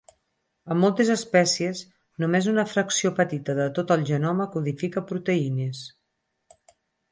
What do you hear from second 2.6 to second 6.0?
fracció petita de tot el genoma codifica proteïnes.